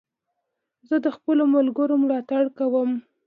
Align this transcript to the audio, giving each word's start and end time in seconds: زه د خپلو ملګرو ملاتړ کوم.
زه 0.87 0.95
د 1.05 1.07
خپلو 1.15 1.43
ملګرو 1.55 1.95
ملاتړ 2.03 2.43
کوم. 2.57 2.89